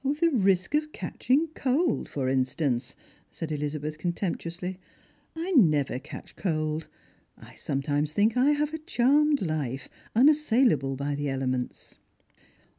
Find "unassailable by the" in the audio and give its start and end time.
10.15-11.29